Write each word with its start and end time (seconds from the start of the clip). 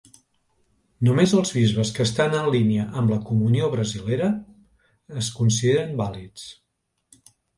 Només 1.07 1.33
els 1.39 1.51
bisbes 1.57 1.91
que 1.97 2.05
estan 2.09 2.37
en 2.37 2.47
línia 2.55 2.87
amb 3.01 3.13
la 3.15 3.19
comunió 3.27 3.69
brasilera 3.75 4.31
es 5.23 5.31
consideren 5.41 5.93
vàlids. 6.03 6.47